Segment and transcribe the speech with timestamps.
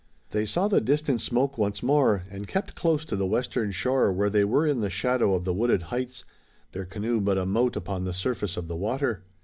[0.31, 4.31] They saw the distant smoke once more, and kept close to the western shore where
[4.31, 6.25] they were in the shadow of the wooded heights,
[6.71, 9.21] their canoe but a mote upon the surface of the water.